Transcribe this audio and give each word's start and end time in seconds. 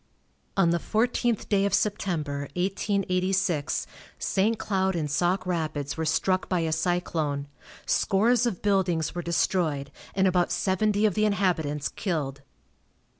On 0.57 0.71
the 0.71 0.79
fourteenth 0.79 1.47
day 1.47 1.63
of 1.63 1.75
September, 1.75 2.47
1886, 2.55 3.85
St. 4.17 4.57
Cloud 4.57 4.95
and 4.95 5.11
Sauk 5.11 5.45
Rapids 5.45 5.95
were 5.95 6.05
struck 6.07 6.49
by 6.49 6.61
a 6.61 6.71
cyclone. 6.71 7.47
Scores 7.85 8.47
of 8.47 8.63
buildings 8.63 9.13
were 9.13 9.21
destroyed, 9.21 9.91
and 10.15 10.25
about 10.27 10.51
seventy 10.51 11.05
of 11.05 11.13
the 11.13 11.25
inhabitants 11.25 11.87
killed. 11.87 12.41